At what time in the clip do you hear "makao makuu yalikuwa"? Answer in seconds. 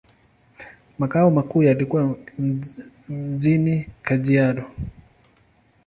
0.99-2.15